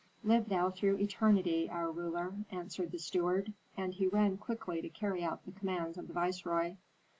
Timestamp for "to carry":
4.81-5.23